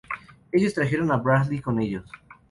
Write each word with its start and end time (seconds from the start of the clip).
Ellos 0.51 0.73
trajeron 0.73 1.11
a 1.11 1.17
Bradley 1.17 1.59
con 1.61 1.79
ellos. 1.79 2.09